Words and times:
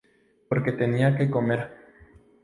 Porque 0.49 0.71
tenía 0.81 1.15
que 1.15 1.29
comer. 1.35 1.61